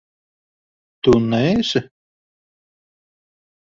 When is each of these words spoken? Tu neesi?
Tu 1.03 1.13
neesi? 1.31 1.81